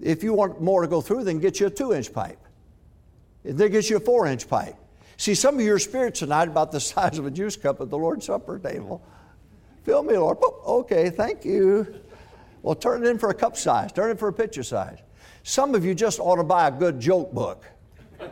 [0.00, 2.38] If you want more to go through, then get you a two inch pipe.
[3.44, 4.74] Then get you a four inch pipe.
[5.22, 7.96] See, some of your spirits tonight about the size of a juice cup at the
[7.96, 9.00] Lord's Supper table.
[9.84, 10.38] Fill me, Lord.
[10.66, 11.94] okay, thank you.
[12.62, 14.98] Well, turn it in for a cup size, turn it for a pitcher size.
[15.44, 17.64] Some of you just ought to buy a good joke book.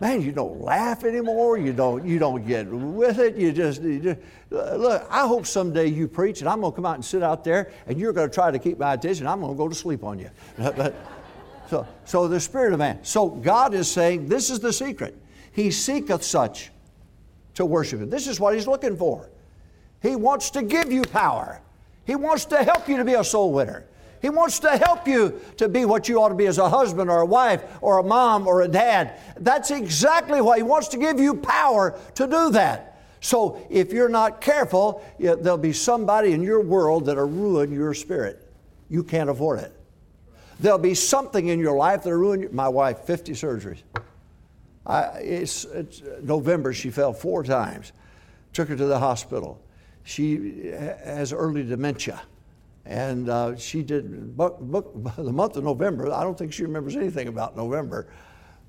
[0.00, 1.56] Man, you don't laugh anymore.
[1.56, 3.36] You don't, you don't get with it.
[3.36, 4.18] You just, you just,
[4.50, 7.44] look, I hope someday you preach and I'm going to come out and sit out
[7.44, 9.28] there and you're going to try to keep my attention.
[9.28, 10.30] I'm going to go to sleep on you.
[10.56, 10.96] But,
[11.72, 13.02] so, so the spirit of man.
[13.02, 15.16] So God is saying, this is the secret.
[15.52, 16.70] He seeketh such
[17.54, 18.10] to worship him.
[18.10, 19.30] This is what he's looking for.
[20.02, 21.62] He wants to give you power.
[22.04, 23.86] He wants to help you to be a soul winner.
[24.20, 27.08] He wants to help you to be what you ought to be as a husband
[27.08, 29.18] or a wife or a mom or a dad.
[29.40, 33.00] That's exactly why He wants to give you power to do that.
[33.20, 38.46] So if you're not careful, there'll be somebody in your world that'll ruin your spirit.
[38.90, 39.74] You can't afford it.
[40.62, 42.48] There'll be something in your life that'll ruin you.
[42.52, 43.82] My wife, 50 surgeries.
[44.86, 47.92] I, it's, it's November, she fell four times.
[48.52, 49.60] Took her to the hospital.
[50.04, 52.22] She has early dementia.
[52.84, 56.94] And uh, she did, book, book, the month of November, I don't think she remembers
[56.94, 58.06] anything about November.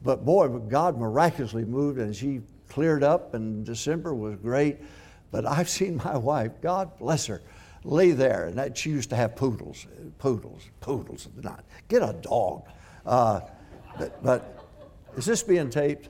[0.02, 4.78] But boy, God miraculously moved and she cleared up, and December was great.
[5.30, 7.44] But I've seen my wife, God bless her,
[7.84, 11.28] lay there, and that, she used to have poodles, poodles, poodles.
[11.42, 12.64] Not get a dog.
[13.06, 13.42] Uh,
[13.98, 14.66] but, but,
[15.18, 16.10] is this being taped?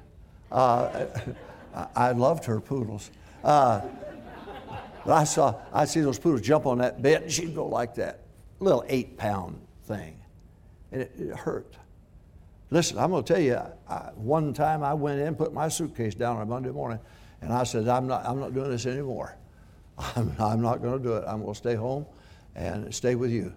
[0.52, 1.06] Uh,
[1.96, 3.10] I, loved her poodles.
[3.44, 3.82] Uh,
[5.06, 8.22] I saw, I see those poodles jump on that bed, and she'd go like that,
[8.60, 10.16] little eight pound thing,
[10.92, 11.76] and it, it hurt.
[12.70, 13.60] Listen, I'm going to tell you,
[13.90, 17.00] I, one time I went in, put my suitcase down on Monday morning,
[17.42, 19.36] and I said, I'm not, I'm not doing this anymore.
[19.98, 21.24] I'm, I'm not going to do it.
[21.28, 22.06] I'm going to stay home
[22.56, 23.54] and stay with you.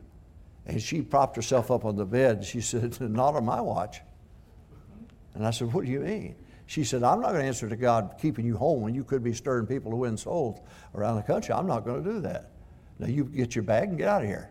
[0.67, 2.45] And she propped herself up on the bed.
[2.45, 4.01] She said, Not on my watch.
[5.35, 6.37] And I said, What do you mean?
[6.67, 9.23] She said, I'm not going to answer to God keeping you home when you could
[9.23, 10.61] be stirring people to win souls
[10.97, 11.55] around the country.
[11.55, 12.51] I'm not going to do that.
[12.99, 14.51] Now you get your bag and get out of here.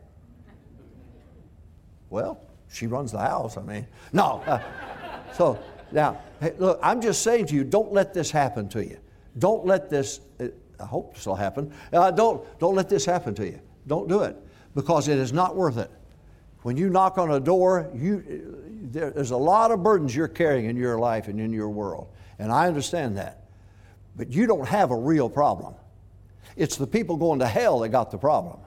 [2.10, 3.58] Well, she runs the house.
[3.58, 4.42] I mean, no.
[4.46, 4.62] Uh,
[5.34, 5.60] so
[5.92, 8.98] now, hey, look, I'm just saying to you, don't let this happen to you.
[9.38, 10.22] Don't let this.
[10.80, 11.72] I hope this will happen.
[11.92, 13.60] Uh, don't, don't let this happen to you.
[13.88, 14.36] Don't do it
[14.74, 15.92] because it is not worth it.
[16.64, 20.66] When you knock on a door, you, there, there's a lot of burdens you're carrying
[20.66, 22.08] in your life and in your world.
[22.40, 23.46] And I understand that.
[24.16, 25.76] But you don't have a real problem.
[26.56, 28.60] It's the people going to hell that got the problem.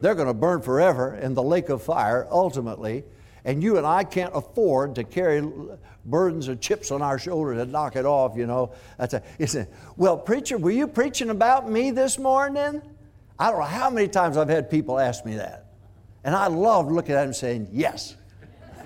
[0.00, 3.04] They're going to burn forever in the lake of fire ultimately.
[3.44, 5.42] And you and I can't afford to carry
[6.04, 8.72] burdens and chips on our shoulders and knock it off, you know.
[8.98, 12.82] That's a, it's a, well, preacher, were you preaching about me this morning?
[13.38, 15.66] I don't know how many times I've had people ask me that.
[16.24, 18.16] And I love looking at them saying, yes.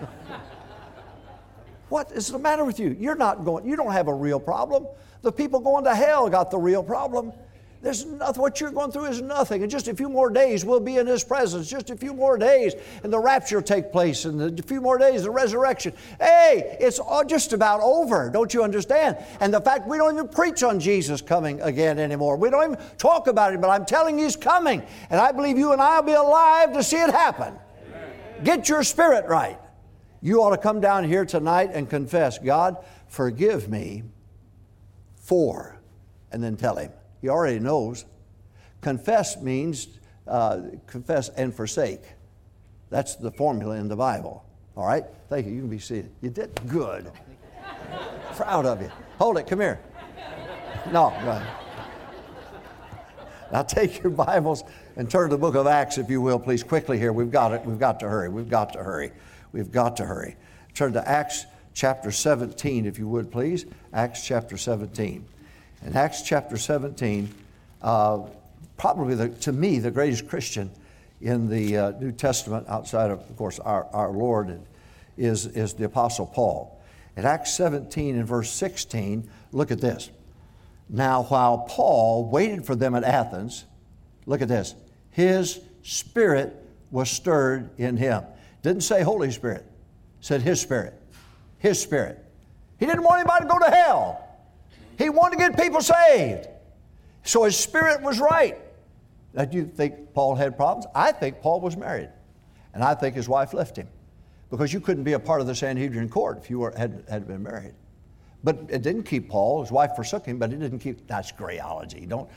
[1.88, 2.96] what is the matter with you?
[2.98, 4.86] You're not going, you don't have a real problem.
[5.20, 7.32] The people going to hell got the real problem.
[7.82, 9.62] There's nothing, what you're going through is nothing.
[9.62, 11.68] In just a few more days, we'll be in His presence.
[11.68, 14.24] Just a few more days, and the rapture will take place.
[14.24, 15.92] And a few more days, the resurrection.
[16.18, 18.30] Hey, it's all just about over.
[18.30, 19.18] Don't you understand?
[19.40, 22.36] And the fact we don't even preach on Jesus coming again anymore.
[22.36, 24.82] We don't even talk about it, but I'm telling you, He's coming.
[25.10, 27.54] And I believe you and I will be alive to see it happen.
[27.88, 28.10] Amen.
[28.42, 29.58] Get your spirit right.
[30.22, 34.02] You ought to come down here tonight and confess, God, forgive me
[35.16, 35.78] for,
[36.32, 36.90] and then tell Him.
[37.20, 38.04] He already knows.
[38.80, 39.88] Confess means
[40.26, 42.02] uh, confess and forsake.
[42.90, 44.44] That's the formula in the Bible.
[44.76, 45.04] All right?
[45.28, 45.52] Thank you.
[45.52, 46.10] You can be seated.
[46.20, 47.10] You did good.
[48.34, 48.90] Proud of you.
[49.18, 49.46] Hold it.
[49.46, 49.80] Come here.
[50.92, 51.46] No, ahead.
[53.52, 54.64] Now take your Bibles
[54.96, 57.12] and turn to the book of Acts, if you will, please, quickly here.
[57.12, 57.64] We've got it.
[57.64, 58.28] We've got to hurry.
[58.28, 59.12] We've got to hurry.
[59.52, 60.36] We've got to hurry.
[60.74, 63.66] Turn to Acts chapter 17, if you would, please.
[63.92, 65.26] Acts chapter 17.
[65.86, 67.32] In Acts chapter 17,
[67.80, 68.22] uh,
[68.76, 70.68] probably the, to me the greatest Christian
[71.20, 74.60] in the uh, New Testament, outside of, of course, our, our Lord,
[75.16, 76.82] is, is the Apostle Paul.
[77.16, 80.10] In Acts 17 and verse 16, look at this.
[80.88, 83.64] Now, while Paul waited for them at Athens,
[84.26, 84.74] look at this,
[85.12, 88.24] his spirit was stirred in him.
[88.62, 89.64] Didn't say Holy Spirit,
[90.20, 91.00] said his spirit.
[91.58, 92.18] His spirit.
[92.80, 94.25] He didn't want anybody to go to hell.
[94.98, 96.48] He wanted to get people saved.
[97.22, 98.58] So his spirit was right.
[99.34, 100.86] Now, do you think Paul had problems?
[100.94, 102.08] I think Paul was married.
[102.72, 103.88] And I think his wife left him.
[104.50, 107.26] Because you couldn't be a part of the Sanhedrin court if you were, had, had
[107.26, 107.74] been married.
[108.44, 109.62] But it didn't keep Paul.
[109.62, 111.06] His wife forsook him, but it didn't keep.
[111.08, 112.08] That's grayology.
[112.08, 112.30] Don't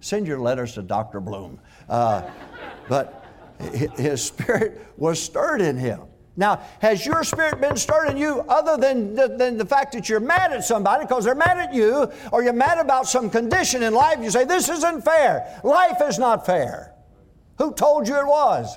[0.00, 1.20] send your letters to Dr.
[1.20, 1.60] Bloom.
[1.88, 2.22] Uh,
[2.88, 3.24] but
[3.96, 6.00] his spirit was stirred in him.
[6.36, 10.08] Now, has your spirit been stirred in you other than the, than the fact that
[10.08, 13.84] you're mad at somebody because they're mad at you, or you're mad about some condition
[13.84, 14.18] in life?
[14.20, 15.60] You say, This isn't fair.
[15.62, 16.92] Life is not fair.
[17.58, 18.76] Who told you it was?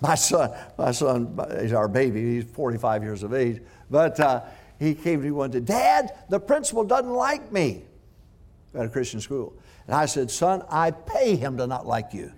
[0.00, 4.42] My son, my son, he's our baby, he's 45 years of age, but uh,
[4.78, 7.84] he came to me one day, Dad, the principal doesn't like me
[8.74, 9.54] at a Christian school.
[9.86, 12.32] And I said, Son, I pay him to not like you.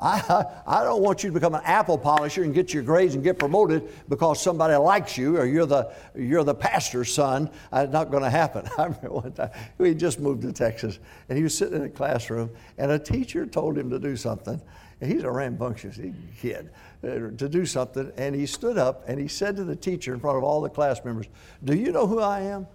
[0.00, 3.22] I, I don't want you to become an apple polisher and get your grades and
[3.22, 7.50] get promoted because somebody likes you or you're the, you're the pastor's son.
[7.72, 8.66] It's not going to happen.
[8.78, 11.88] I remember one time, we just moved to Texas and he was sitting in a
[11.90, 14.60] classroom and a teacher told him to do something.
[15.02, 15.98] And he's a rambunctious
[16.38, 16.70] kid
[17.04, 18.10] uh, to do something.
[18.16, 20.70] And he stood up and he said to the teacher in front of all the
[20.70, 21.26] class members,
[21.62, 22.66] Do you know who I am?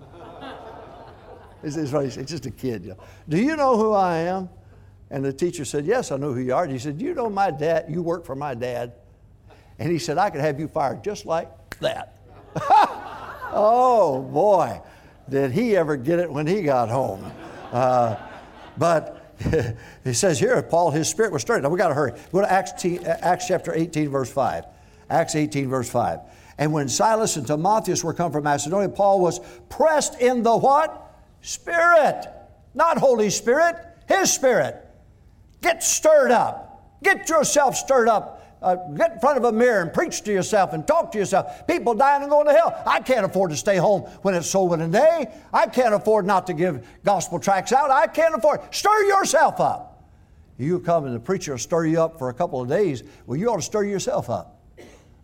[1.62, 2.84] it's, it's, it's just a kid.
[2.84, 2.98] You know.
[3.28, 4.48] Do you know who I am?
[5.10, 6.64] And the teacher said, Yes, I know who you are.
[6.64, 8.92] And he said, You know my dad, you work for my dad.
[9.78, 12.18] And he said, I could have you fired just like that.
[13.52, 14.80] oh boy,
[15.28, 17.30] did he ever get it when he got home.
[17.72, 18.16] Uh,
[18.78, 19.34] but
[20.04, 21.62] he says here, Paul, his spirit was stirred.
[21.62, 22.12] Now we got to hurry.
[22.32, 24.64] Go to Acts, t- Acts chapter 18, verse 5.
[25.10, 26.20] Acts 18, verse 5.
[26.58, 31.20] And when Silas and Timotheus were come from Macedonia, Paul was pressed in the what?
[31.42, 32.26] Spirit.
[32.74, 33.76] Not Holy Spirit,
[34.08, 34.85] his spirit.
[35.62, 36.98] Get stirred up.
[37.02, 38.36] Get yourself stirred up.
[38.62, 41.66] Uh, get in front of a mirror and preach to yourself and talk to yourself.
[41.66, 42.82] People dying and going to hell.
[42.86, 45.30] I can't afford to stay home when it's soul winning day.
[45.52, 47.90] I can't afford not to give gospel tracts out.
[47.90, 48.74] I can't afford.
[48.74, 50.04] Stir yourself up.
[50.58, 53.02] You come and the preacher will stir you up for a couple of days.
[53.26, 54.62] Well, you ought to stir yourself up.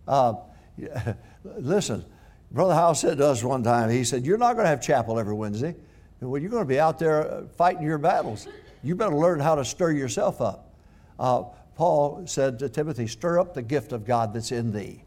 [0.07, 0.35] Uh,
[1.45, 2.05] listen,
[2.51, 5.19] Brother Howe said to us one time, he said, You're not going to have chapel
[5.19, 5.75] every Wednesday.
[6.21, 8.47] Well, you're going to be out there uh, fighting your battles
[8.83, 10.75] you better learn how to stir yourself up.
[11.19, 15.05] Uh, Paul said to Timothy, Stir up the gift of God that's in thee.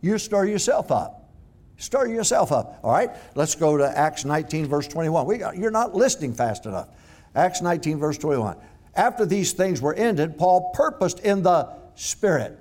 [0.00, 1.30] You stir yourself up.
[1.76, 2.78] Stir yourself up.
[2.82, 5.26] All right, let's go to Acts 19, verse 21.
[5.26, 6.88] We got, you're not listening fast enough.
[7.34, 8.56] Acts 19, verse 21.
[8.94, 12.58] After these things were ended, Paul purposed in the Spirit.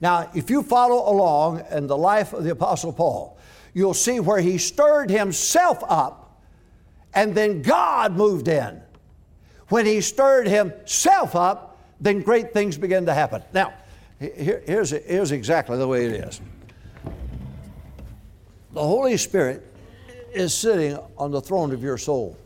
[0.00, 3.38] Now, if you follow along in the life of the Apostle Paul,
[3.72, 6.42] you'll see where he stirred himself up
[7.14, 8.82] and then God moved in.
[9.68, 13.42] When he stirred himself up, then great things began to happen.
[13.52, 13.74] Now,
[14.18, 16.40] here, here's, here's exactly the way it is
[18.76, 19.66] the Holy Spirit
[20.34, 22.36] is sitting on the throne of your soul.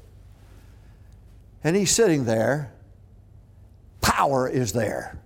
[1.65, 2.73] And he's sitting there.
[4.01, 5.19] Power is there.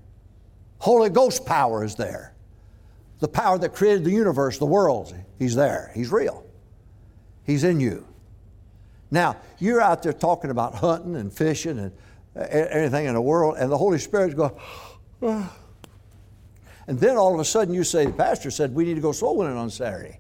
[0.78, 2.32] Holy Ghost power is there.
[3.18, 5.90] The power that created the universe, the world, he's there.
[5.94, 6.46] He's real.
[7.44, 8.06] He's in you.
[9.14, 11.92] Now, you're out there talking about hunting and fishing and
[12.34, 14.52] everything in the world, and the Holy Spirit's going,
[16.88, 19.12] and then all of a sudden you say, the pastor said we need to go
[19.12, 20.18] soul winning on Saturday.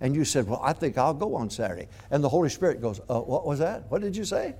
[0.00, 1.86] and you said, Well, I think I'll go on Saturday.
[2.10, 3.88] And the Holy Spirit goes, uh, What was that?
[3.88, 4.56] What did you say?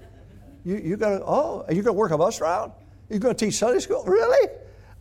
[0.64, 2.72] You, you got to, oh, are you going to work a bus route?
[3.10, 4.04] You're going to teach Sunday school?
[4.04, 4.48] Really?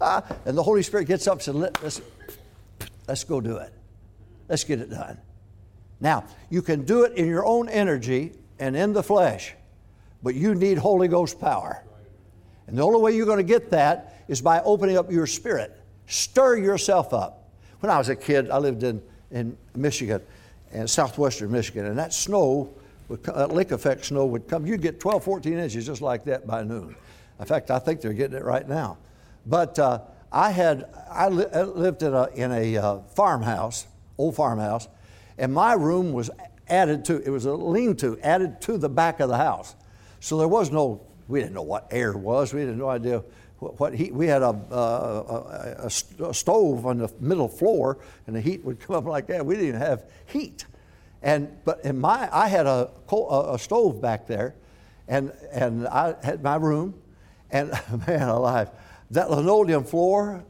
[0.02, 2.02] Uh, and the Holy Spirit gets up and says, Let, let's,
[3.08, 3.72] let's go do it.
[4.50, 5.20] Let's get it done.
[6.00, 9.56] Now, you can do it in your own energy and in the flesh,
[10.24, 11.84] but you need Holy Ghost power.
[12.68, 15.78] And the only way you're going to get that is by opening up your spirit.
[16.06, 17.50] Stir yourself up.
[17.80, 19.02] When I was a kid, I lived in,
[19.32, 20.22] in Michigan,
[20.72, 22.72] in southwestern Michigan, and that snow,
[23.10, 24.66] would, that lake effect snow would come.
[24.66, 26.96] You'd get 12, 14 inches just like that by noon.
[27.40, 29.00] In fact, I think they're getting it right now.
[29.48, 30.02] But uh,
[30.32, 33.88] I had I, li- I, lived in a, in a uh, farmhouse,
[34.20, 34.88] old farmhouse,
[35.40, 36.30] and my room was
[36.72, 37.22] added to.
[37.22, 39.76] It was a lean-to added to the back of the house,
[40.20, 41.02] so there was no.
[41.28, 42.54] We didn't know what air was.
[42.54, 43.24] We had no idea
[43.60, 44.14] what, heat.
[44.14, 48.80] We had a, uh, a, a stove on the middle floor, and the heat would
[48.80, 49.46] come up like that.
[49.46, 50.66] We didn't have heat,
[51.22, 54.56] and but in my I had a, a stove back there,
[55.08, 56.96] and and I had my room,
[57.52, 57.70] and
[58.08, 58.72] man alive
[59.12, 60.44] that linoleum floor,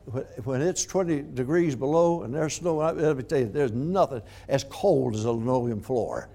[0.44, 4.64] when it's 20 degrees below and there's snow, let me tell you, there's nothing as
[4.66, 6.30] cold as a linoleum floor.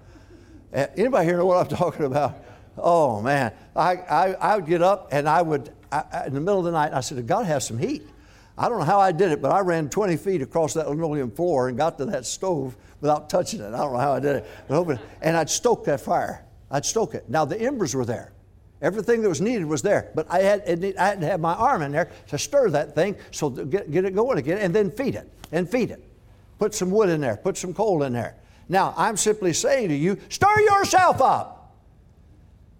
[0.72, 2.34] Anybody here know what I'm talking about?
[2.76, 6.58] Oh man, I, I, I would get up and I would, I, in the middle
[6.58, 8.02] of the night, I said, God has some heat.
[8.58, 11.30] I don't know how I did it, but I ran 20 feet across that linoleum
[11.30, 13.68] floor and got to that stove without touching it.
[13.68, 15.00] I don't know how I did it.
[15.22, 16.44] And I'd stoke that fire.
[16.70, 17.28] I'd stoke it.
[17.28, 18.32] Now the embers were there.
[18.82, 20.62] Everything that was needed was there, but I had,
[20.98, 24.04] I had to have my arm in there to stir that thing so get, get
[24.04, 26.04] it going again and then feed it and feed it.
[26.58, 28.36] Put some wood in there, put some coal in there.
[28.68, 31.56] Now, I'm simply saying to you, stir yourself up.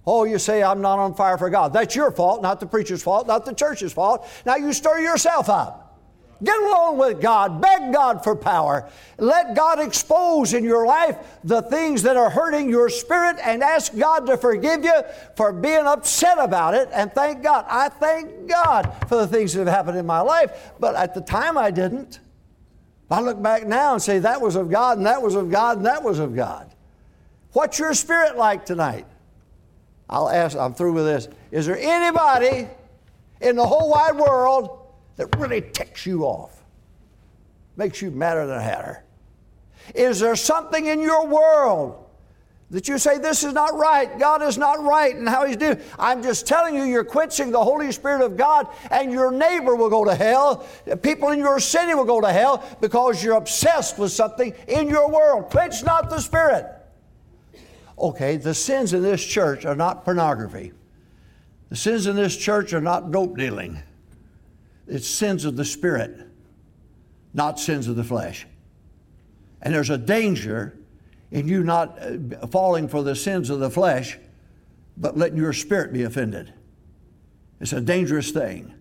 [0.07, 1.73] Oh, you say I'm not on fire for God.
[1.73, 4.29] That's your fault, not the preacher's fault, not the church's fault.
[4.45, 5.86] Now you stir yourself up.
[6.43, 7.63] Get along with God.
[7.63, 8.91] Beg God for power.
[9.19, 13.97] Let God expose in your life the things that are hurting your spirit and ask
[13.97, 15.03] God to forgive you
[15.35, 16.91] for being upset about it.
[16.93, 17.65] And thank God.
[17.69, 21.23] I thank God for the things that have happened in my life, but at the
[21.23, 22.21] time I didn't.
[23.11, 25.79] I look back now and say that was of God, and that was of God,
[25.79, 26.75] and that was of God.
[27.53, 29.07] What's your spirit like tonight?
[30.11, 31.29] I'll ask, I'm through with this.
[31.51, 32.69] Is there anybody
[33.41, 34.86] in the whole wide world
[35.17, 36.63] that really ticks you off,
[37.77, 39.03] makes you madder than a hatter?
[39.95, 42.05] Is there something in your world
[42.71, 45.81] that you say, This is not right, God is not right, and how He's doing?
[45.99, 49.91] I'm just telling you, you're quenching the Holy Spirit of God, and your neighbor will
[49.91, 50.67] go to hell.
[51.03, 55.09] People in your city will go to hell because you're obsessed with something in your
[55.11, 55.51] world.
[55.51, 56.73] Quench not the Spirit.
[57.99, 60.73] Okay, the sins in this church are not pornography.
[61.71, 63.81] The sins in this church are not dope dealing.
[64.87, 66.27] It's sins of the spirit,
[67.35, 68.47] not sins of the flesh.
[69.63, 70.79] And there's a danger
[71.31, 74.19] in you not uh, falling for the sins of the flesh,
[74.97, 76.53] but letting your spirit be offended.
[77.61, 78.73] It's a dangerous thing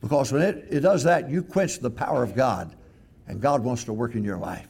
[0.00, 2.74] because when it, it does that, you quench the power of God,
[3.26, 4.68] and God wants to work in your life.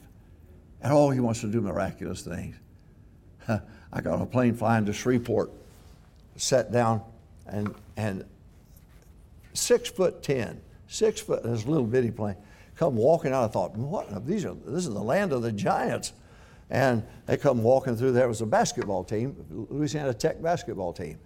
[0.82, 2.56] And oh, He wants to do miraculous things.
[3.48, 5.50] I got on a plane flying to Shreveport,
[6.36, 7.02] sat down,
[7.46, 8.24] and, and
[9.52, 12.36] six foot ten, six foot, this little bitty plane,
[12.76, 13.44] come walking out.
[13.44, 14.26] I thought, what?
[14.26, 16.12] These are, this is the land of the giants.
[16.68, 18.24] And they come walking through there.
[18.24, 19.36] It was a basketball team,
[19.70, 21.18] Louisiana Tech basketball team.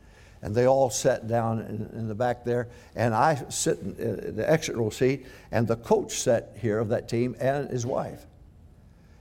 [0.43, 2.69] And they all sat down in, in the back there.
[2.95, 7.09] And I sit in the exit row seat, and the coach sat here of that
[7.09, 8.27] team and his wife.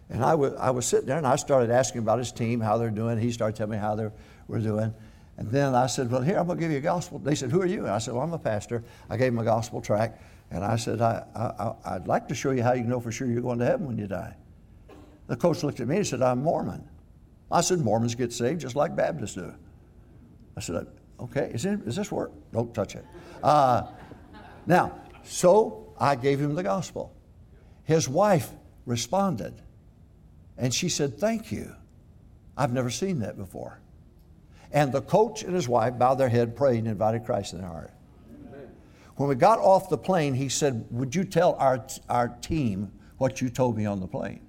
[0.10, 2.78] And I, w- I was sitting there, and I started asking about his team, how
[2.78, 3.20] they're doing.
[3.20, 4.10] He started telling me how they
[4.48, 4.94] were doing.
[5.38, 7.20] And then I said, Well, here, I'm going to give you a gospel.
[7.20, 7.86] They said, Who are you?
[7.86, 8.84] And I said, Well, I'm a pastor.
[9.10, 10.20] I gave him a gospel track.
[10.52, 13.12] And I said, I, I, I'd like to show you how you can know for
[13.12, 14.36] sure you're going to heaven when you die.
[15.28, 16.88] The coach looked at me and said, I'm Mormon.
[17.52, 19.54] I said, Mormons get saved just like Baptists do.
[20.58, 20.88] I said,
[21.20, 22.32] Okay, is, it, is this work?
[22.52, 23.06] Don't touch it.
[23.44, 23.84] Uh,
[24.66, 24.94] now,
[25.24, 27.14] so I gave him the gospel.
[27.84, 28.50] His wife
[28.86, 29.54] responded,
[30.58, 31.76] and she said, Thank you.
[32.58, 33.80] I've never seen that before.
[34.72, 37.70] And the coach and his wife bowed their head, prayed, and invited Christ in their
[37.70, 37.94] heart.
[39.20, 43.42] When we got off the plane, he said, Would you tell our, our team what
[43.42, 44.40] you told me on the plane?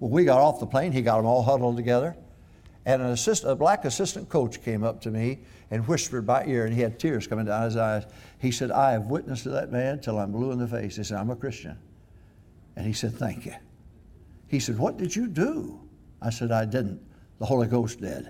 [0.00, 2.16] Well, we got off the plane, he got them all huddled together,
[2.84, 6.66] and an assist, a black assistant coach came up to me and whispered by ear,
[6.66, 8.04] and he had tears coming down his eyes.
[8.40, 10.96] He said, I have witnessed to that man till I'm blue in the face.
[10.96, 11.78] He said, I'm a Christian.
[12.74, 13.54] And he said, Thank you.
[14.48, 15.78] He said, What did you do?
[16.20, 17.00] I said, I didn't.
[17.38, 18.28] The Holy Ghost did.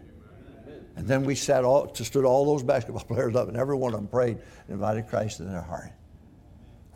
[0.96, 4.00] And then we sat all, stood all those basketball players up, and every one of
[4.00, 5.92] them prayed and invited Christ in their heart.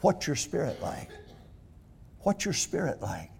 [0.01, 1.11] What's your spirit like?
[2.21, 3.31] What's your spirit like?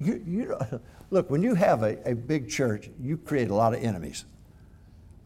[0.00, 0.58] You, you
[1.10, 4.24] look, when you have a, a big church, you create a lot of enemies.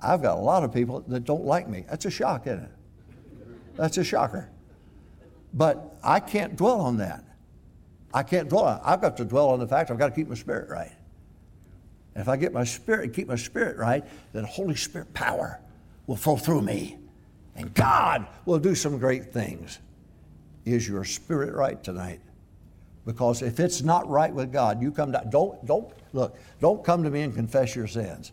[0.01, 1.85] I've got a lot of people that don't like me.
[1.89, 2.70] That's a shock, isn't it?
[3.76, 4.51] That's a shocker.
[5.55, 7.24] But I can't dwell on that.
[8.12, 10.28] I can't dwell on I've got to dwell on the fact I've got to keep
[10.28, 10.93] my spirit right.
[12.14, 15.60] And if I get my spirit, keep my spirit right, then Holy Spirit power
[16.06, 16.98] will flow through me.
[17.56, 19.78] And God will do some great things.
[20.64, 22.20] Is your spirit right tonight?
[23.04, 25.28] Because if it's not right with God, you come down.
[25.28, 28.32] Don't, don't, look, don't come to me and confess your sins.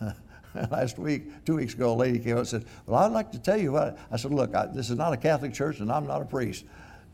[0.70, 3.38] Last week, two weeks ago, a lady came up and said, Well, I'd like to
[3.38, 3.98] tell you what.
[4.10, 6.64] I said, Look, I, this is not a Catholic church and I'm not a priest.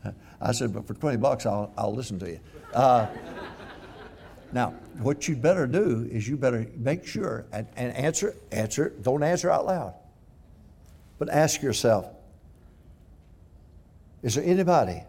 [0.41, 2.39] I said, But for 20 bucks, I'll, I'll listen to you.
[2.73, 3.07] Uh,
[4.51, 4.69] now,
[4.99, 9.51] what you better do is you better make sure and, and answer, answer, don't answer
[9.51, 9.93] out loud.
[11.19, 12.07] But ask yourself,
[14.23, 15.03] is there anybody?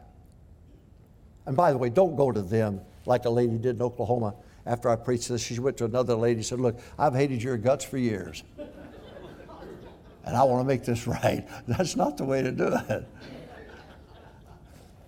[1.47, 4.34] And by the way, don't go to them like a lady did in Oklahoma
[4.66, 5.43] after I preached this.
[5.43, 8.43] She went to another lady and said, Look, I've hated your guts for years.
[10.24, 11.49] and I want to make this right.
[11.66, 13.09] That's not the way to do it.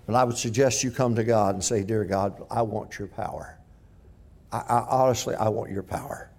[0.07, 3.09] But I would suggest you come to God and say, Dear God, I want your
[3.09, 3.60] power.
[4.53, 6.31] I, I, honestly, I want your power.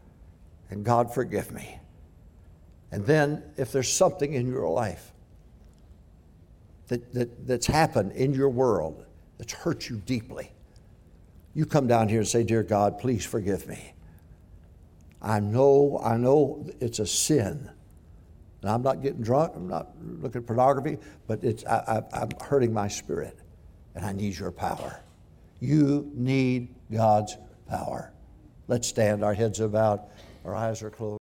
[0.70, 1.80] And God, forgive me.
[2.92, 5.14] And then, if there's something in your life
[6.88, 9.06] that, that, that's happened in your world
[9.38, 10.52] that's hurt you deeply,
[11.54, 13.94] you come down here and say, Dear God, please forgive me.
[15.22, 17.70] I know, I know it's a sin.
[18.62, 20.98] And I'm not getting drunk, I'm not looking at pornography,
[21.28, 23.38] but it's, I, I, I'm hurting my spirit,
[23.96, 25.02] and I need your power.
[25.60, 27.38] You need God's
[27.72, 28.12] power.
[28.68, 30.02] Let's stand, our heads are bowed,
[30.46, 31.21] our eyes are closed.